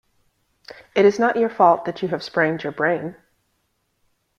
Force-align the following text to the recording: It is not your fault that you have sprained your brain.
It 0.95 1.05
is 1.05 1.19
not 1.19 1.35
your 1.37 1.51
fault 1.51 1.85
that 1.85 2.01
you 2.01 2.07
have 2.07 2.23
sprained 2.23 2.63
your 2.63 2.71
brain. 2.73 3.17